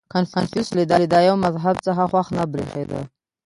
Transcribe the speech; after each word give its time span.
•کنفوسیوس 0.13 0.67
له 0.77 0.83
دایو 1.13 1.35
مذهب 1.45 1.75
څخه 1.87 2.03
خوښ 2.11 2.27
نه 2.37 2.43
برېښېده. 2.51 3.01